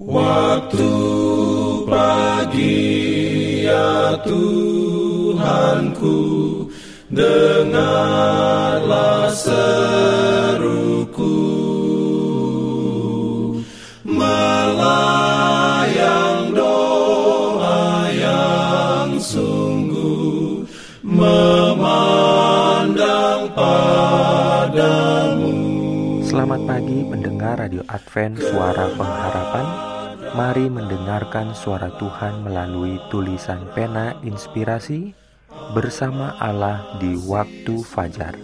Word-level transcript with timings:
Waktu 0.00 0.88
pagi 1.84 2.88
ya 3.68 4.16
Tuhanku 4.24 6.16
Dengarlah 7.12 8.08
seruku. 9.36 9.76
Melayang 14.08 15.36
doa 16.56 18.08
yang 18.08 19.20
sungguh 19.20 20.64
Memandang 21.04 22.24
padamu 23.52 25.19
Selamat 26.30 26.62
pagi 26.62 27.02
mendengar 27.02 27.58
Radio 27.58 27.82
Advent 27.90 28.38
Suara 28.38 28.86
Pengharapan 28.94 29.66
Mari 30.30 30.70
mendengarkan 30.70 31.50
suara 31.58 31.90
Tuhan 31.98 32.46
melalui 32.46 33.02
tulisan 33.10 33.66
pena 33.74 34.14
inspirasi 34.22 35.10
bersama 35.74 36.38
Allah 36.38 36.86
di 37.02 37.18
waktu 37.26 37.82
fajar. 37.82 38.38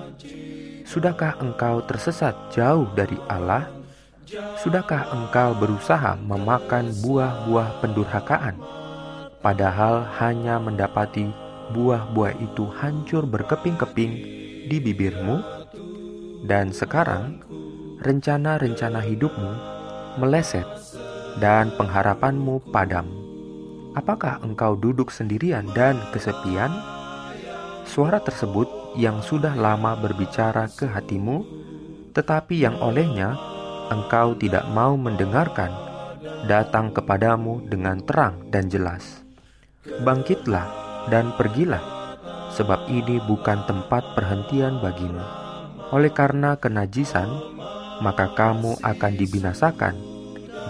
Sudahkah 0.84 1.40
engkau 1.40 1.80
tersesat 1.88 2.36
jauh 2.52 2.92
dari 3.00 3.16
Allah? 3.32 3.81
Sudahkah 4.32 5.12
engkau 5.12 5.52
berusaha 5.60 6.16
memakan 6.24 6.88
buah-buah 7.04 7.84
pendurhakaan, 7.84 8.56
padahal 9.44 10.08
hanya 10.24 10.56
mendapati 10.56 11.28
buah-buah 11.76 12.40
itu 12.40 12.64
hancur 12.80 13.28
berkeping-keping 13.28 14.12
di 14.72 14.78
bibirmu? 14.80 15.44
Dan 16.48 16.72
sekarang, 16.72 17.44
rencana-rencana 18.00 19.04
hidupmu 19.04 19.52
meleset 20.24 20.68
dan 21.44 21.76
pengharapanmu 21.76 22.72
padam. 22.72 23.12
Apakah 24.00 24.40
engkau 24.48 24.80
duduk 24.80 25.12
sendirian 25.12 25.68
dan 25.76 26.00
kesepian? 26.16 26.72
Suara 27.84 28.24
tersebut 28.24 28.96
yang 28.96 29.20
sudah 29.20 29.52
lama 29.60 30.00
berbicara 30.00 30.72
ke 30.72 30.88
hatimu, 30.88 31.44
tetapi 32.16 32.64
yang 32.64 32.80
olehnya 32.80 33.51
engkau 33.92 34.34
tidak 34.40 34.64
mau 34.72 34.96
mendengarkan, 34.96 35.70
datang 36.48 36.96
kepadamu 36.96 37.60
dengan 37.68 38.00
terang 38.00 38.48
dan 38.48 38.72
jelas. 38.72 39.22
Bangkitlah 39.84 40.66
dan 41.12 41.36
pergilah, 41.36 41.84
sebab 42.56 42.88
ini 42.88 43.20
bukan 43.28 43.68
tempat 43.68 44.16
perhentian 44.16 44.80
bagimu. 44.80 45.22
Oleh 45.92 46.10
karena 46.16 46.56
kenajisan, 46.56 47.28
maka 48.00 48.32
kamu 48.32 48.80
akan 48.80 49.14
dibinasakan 49.20 49.94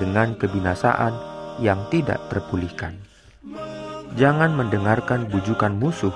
dengan 0.02 0.34
kebinasaan 0.34 1.14
yang 1.62 1.86
tidak 1.94 2.18
terpulihkan. 2.34 2.98
Jangan 4.18 4.52
mendengarkan 4.58 5.30
bujukan 5.30 5.72
musuh 5.78 6.12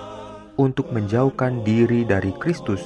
untuk 0.57 0.91
menjauhkan 0.91 1.63
diri 1.63 2.03
dari 2.03 2.33
Kristus 2.35 2.81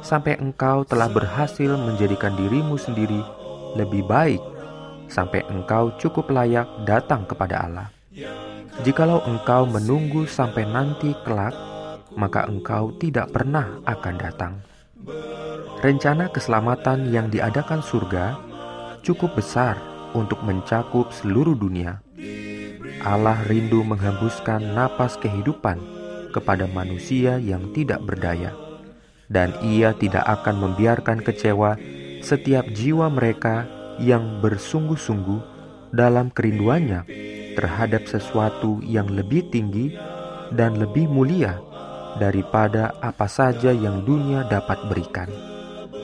sampai 0.00 0.38
engkau 0.38 0.86
telah 0.86 1.10
berhasil 1.10 1.74
menjadikan 1.74 2.32
dirimu 2.38 2.78
sendiri 2.78 3.20
lebih 3.76 4.02
baik 4.08 4.40
sampai 5.06 5.44
engkau 5.52 5.94
cukup 6.00 6.32
layak 6.32 6.66
datang 6.88 7.28
kepada 7.28 7.68
Allah. 7.68 7.88
Jikalau 8.84 9.24
engkau 9.24 9.64
menunggu 9.64 10.28
sampai 10.28 10.68
nanti 10.68 11.12
kelak, 11.24 11.54
maka 12.16 12.48
engkau 12.48 12.92
tidak 12.96 13.32
pernah 13.32 13.80
akan 13.84 14.14
datang. 14.16 14.54
Rencana 15.80 16.32
keselamatan 16.32 17.12
yang 17.12 17.28
diadakan 17.28 17.84
surga 17.84 18.36
cukup 19.04 19.36
besar 19.38 19.78
untuk 20.16 20.40
mencakup 20.42 21.12
seluruh 21.12 21.54
dunia. 21.54 22.00
Allah 23.04 23.38
rindu 23.46 23.84
menghembuskan 23.86 24.74
napas 24.74 25.14
kehidupan 25.20 25.78
kepada 26.34 26.66
manusia 26.66 27.38
yang 27.38 27.70
tidak 27.70 28.02
berdaya, 28.02 28.50
dan 29.30 29.54
Ia 29.62 29.94
tidak 29.94 30.26
akan 30.26 30.68
membiarkan 30.68 31.22
kecewa 31.22 31.78
setiap 32.20 32.68
jiwa 32.72 33.08
mereka 33.08 33.66
yang 34.00 34.40
bersungguh-sungguh 34.44 35.40
dalam 35.92 36.28
kerinduannya 36.28 37.08
terhadap 37.56 38.04
sesuatu 38.04 38.84
yang 38.84 39.08
lebih 39.08 39.48
tinggi 39.48 39.96
dan 40.52 40.76
lebih 40.76 41.08
mulia 41.08 41.56
daripada 42.20 42.96
apa 43.00 43.28
saja 43.28 43.72
yang 43.72 44.04
dunia 44.04 44.44
dapat 44.48 44.76
berikan. 44.88 45.28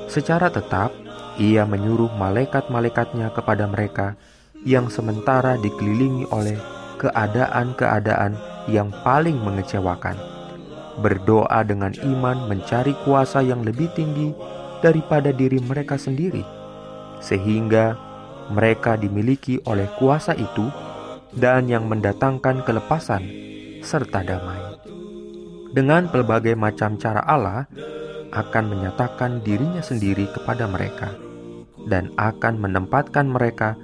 Secara 0.08 0.52
tetap, 0.52 0.92
ia 1.40 1.64
menyuruh 1.64 2.12
malaikat-malaikatnya 2.20 3.32
kepada 3.32 3.64
mereka 3.64 4.16
yang 4.64 4.92
sementara 4.92 5.56
dikelilingi 5.60 6.28
oleh 6.28 6.56
keadaan-keadaan 7.00 8.36
yang 8.68 8.92
paling 9.02 9.40
mengecewakan. 9.40 10.14
Berdoa 11.00 11.64
dengan 11.64 11.96
iman 12.04 12.52
mencari 12.52 12.92
kuasa 13.02 13.40
yang 13.40 13.64
lebih 13.64 13.88
tinggi 13.96 14.36
daripada 14.82 15.30
diri 15.30 15.62
mereka 15.62 15.94
sendiri, 15.94 16.42
sehingga 17.22 17.94
mereka 18.50 18.98
dimiliki 18.98 19.62
oleh 19.64 19.86
kuasa 19.96 20.34
itu 20.34 20.66
dan 21.32 21.70
yang 21.70 21.86
mendatangkan 21.88 22.66
kelepasan 22.66 23.22
serta 23.80 24.20
damai. 24.26 24.60
Dengan 25.72 26.10
pelbagai 26.12 26.52
macam 26.52 27.00
cara 27.00 27.24
Allah 27.24 27.64
akan 28.32 28.64
menyatakan 28.68 29.40
dirinya 29.40 29.80
sendiri 29.80 30.28
kepada 30.28 30.68
mereka 30.68 31.16
dan 31.88 32.12
akan 32.20 32.60
menempatkan 32.60 33.28
mereka 33.28 33.78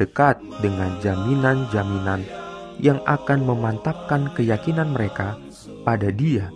dekat 0.00 0.40
dengan 0.64 0.96
jaminan-jaminan 1.04 2.24
yang 2.82 2.98
akan 3.06 3.46
memantapkan 3.46 4.32
keyakinan 4.34 4.90
mereka 4.90 5.38
pada 5.86 6.10
Dia 6.10 6.50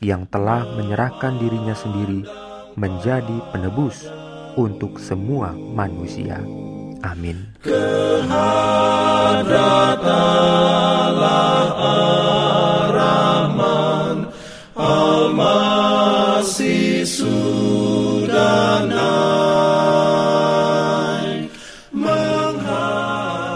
yang 0.00 0.26
telah 0.26 0.64
menyerahkan 0.74 1.38
dirinya 1.38 1.76
sendiri 1.76 2.24
menjadi 2.74 3.38
penebus 3.50 4.06
untuk 4.58 4.98
semua 4.98 5.54
manusia. 5.54 6.42
Amin. 7.00 7.48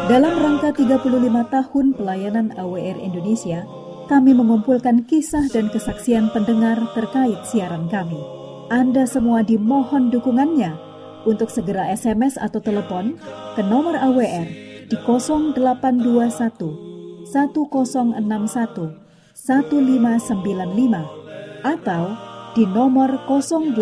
Dalam 0.05 0.34
rangka 0.38 0.70
35 0.70 1.10
tahun 1.50 1.87
pelayanan 1.99 2.46
AWR 2.55 3.02
Indonesia, 3.02 3.67
kami 4.06 4.37
mengumpulkan 4.37 5.08
kisah 5.08 5.49
dan 5.50 5.72
kesaksian 5.72 6.31
pendengar 6.31 6.78
terkait 6.94 7.40
siaran 7.49 7.90
kami. 7.90 8.44
Anda 8.72 9.05
semua 9.05 9.44
dimohon 9.44 10.08
dukungannya 10.08 10.72
untuk 11.28 11.52
segera 11.52 11.93
SMS 11.93 12.40
atau 12.40 12.56
telepon 12.61 13.16
ke 13.56 13.62
nomor 13.64 13.96
AWR 13.96 14.46
di 14.88 14.96
0821 15.05 17.28
1061 17.28 19.05
1595 19.37 21.05
atau 21.64 22.05
di 22.55 22.66
nomor 22.69 23.19
0816 23.28 23.75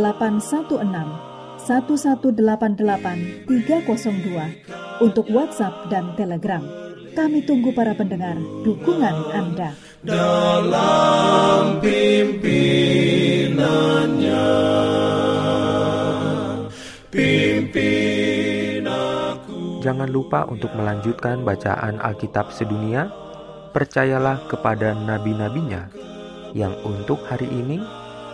1188 1.63 3.47
302 3.47 5.05
untuk 5.05 5.27
WhatsApp 5.31 5.75
dan 5.93 6.17
Telegram. 6.19 6.63
Kami 7.13 7.45
tunggu 7.45 7.77
para 7.77 7.93
pendengar 7.93 8.41
dukungan 8.65 9.13
Anda. 9.37 9.77
Dalam 10.03 11.79
jangan 19.83 20.07
lupa 20.07 20.47
untuk 20.47 20.71
melanjutkan 20.79 21.43
bacaan 21.43 21.99
Alkitab 21.99 22.55
sedunia. 22.55 23.11
Percayalah 23.75 24.47
kepada 24.47 24.95
nabi-nabinya 24.95 25.91
yang 26.55 26.77
untuk 26.87 27.27
hari 27.27 27.51
ini 27.51 27.83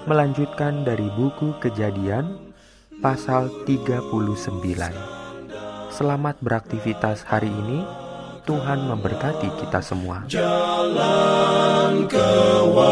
melanjutkan 0.05 0.85
dari 0.85 1.09
buku 1.17 1.57
Kejadian 1.63 2.53
pasal 3.01 3.49
39. 3.65 4.13
Selamat 5.89 6.37
beraktivitas 6.45 7.25
hari 7.25 7.49
ini. 7.49 7.81
Tuhan 8.45 8.89
memberkati 8.89 9.49
kita 9.61 9.85
semua. 9.85 10.25
Jalan 10.25 12.09
kewajiban. 12.09 12.89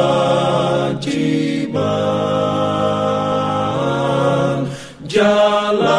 Jalan 5.09 5.96